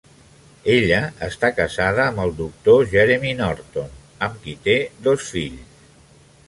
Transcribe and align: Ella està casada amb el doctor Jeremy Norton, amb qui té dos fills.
Ella 0.75 1.01
està 1.27 1.51
casada 1.59 2.05
amb 2.07 2.23
el 2.25 2.33
doctor 2.39 2.89
Jeremy 2.95 3.35
Norton, 3.43 3.93
amb 4.29 4.43
qui 4.47 4.59
té 4.69 4.79
dos 5.09 5.33
fills. 5.35 5.89